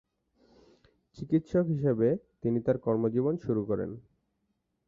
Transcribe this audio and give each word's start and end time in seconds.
চিকিৎসক 1.17 1.65
হিসেবে 1.67 2.07
তিনি 2.43 2.59
তার 2.61 2.77
কর্মজীবন 2.77 3.33
শুরু 3.37 3.61
করেন। 3.65 3.91